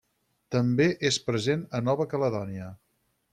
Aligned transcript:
També 0.53 0.87
és 1.09 1.19
present 1.27 1.67
a 1.81 1.83
Nova 1.91 2.09
Caledònia. 2.15 2.73